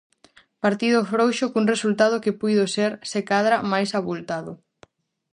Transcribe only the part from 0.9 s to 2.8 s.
frouxo cun resultado que puido